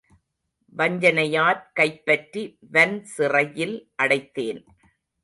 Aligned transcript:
வஞ்சனையாற் 0.77 1.61
கைப்பற்றி 1.73 2.43
வன்சிறையில் 2.71 3.77
அடைத்தேன். 4.03 4.61